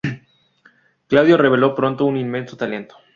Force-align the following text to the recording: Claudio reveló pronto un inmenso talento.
Claudio 1.05 1.37
reveló 1.37 1.75
pronto 1.75 2.05
un 2.05 2.17
inmenso 2.17 2.57
talento. 2.57 2.97